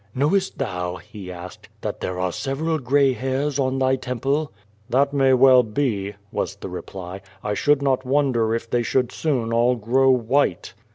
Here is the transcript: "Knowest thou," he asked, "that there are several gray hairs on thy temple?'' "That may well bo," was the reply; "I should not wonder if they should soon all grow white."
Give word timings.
"Knowest 0.15 0.57
thou," 0.57 0.95
he 0.95 1.31
asked, 1.31 1.69
"that 1.81 1.99
there 1.99 2.19
are 2.19 2.31
several 2.31 2.79
gray 2.79 3.13
hairs 3.13 3.59
on 3.59 3.77
thy 3.77 3.95
temple?'' 3.97 4.51
"That 4.89 5.13
may 5.13 5.33
well 5.35 5.61
bo," 5.61 6.13
was 6.31 6.55
the 6.55 6.69
reply; 6.69 7.21
"I 7.43 7.53
should 7.53 7.83
not 7.83 8.03
wonder 8.03 8.55
if 8.55 8.67
they 8.67 8.81
should 8.81 9.11
soon 9.11 9.53
all 9.53 9.75
grow 9.75 10.09
white." 10.09 10.73